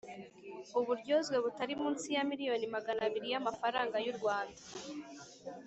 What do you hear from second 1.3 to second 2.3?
butari munsi ya: